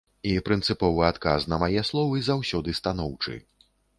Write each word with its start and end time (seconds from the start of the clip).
І 0.27 0.29
прынцыповы 0.47 1.03
адказ 1.07 1.45
на 1.51 1.59
мае 1.65 1.83
словы 1.91 2.23
заўсёды 2.31 2.75
станоўчы. 2.81 3.37